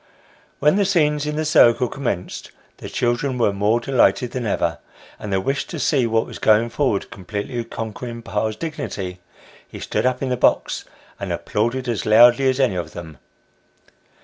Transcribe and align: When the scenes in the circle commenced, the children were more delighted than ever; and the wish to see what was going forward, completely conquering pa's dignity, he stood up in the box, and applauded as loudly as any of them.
When 0.57 0.77
the 0.77 0.83
scenes 0.85 1.27
in 1.27 1.35
the 1.35 1.45
circle 1.45 1.87
commenced, 1.87 2.49
the 2.77 2.89
children 2.89 3.37
were 3.37 3.53
more 3.53 3.79
delighted 3.79 4.31
than 4.31 4.47
ever; 4.47 4.79
and 5.19 5.31
the 5.31 5.39
wish 5.39 5.67
to 5.67 5.77
see 5.77 6.07
what 6.07 6.25
was 6.25 6.39
going 6.39 6.69
forward, 6.69 7.11
completely 7.11 7.63
conquering 7.63 8.23
pa's 8.23 8.55
dignity, 8.55 9.19
he 9.67 9.79
stood 9.79 10.07
up 10.07 10.23
in 10.23 10.29
the 10.29 10.37
box, 10.37 10.85
and 11.19 11.31
applauded 11.31 11.87
as 11.87 12.07
loudly 12.07 12.49
as 12.49 12.59
any 12.59 12.73
of 12.77 12.93
them. 12.93 13.19